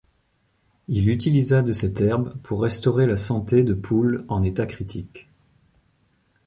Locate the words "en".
4.29-4.41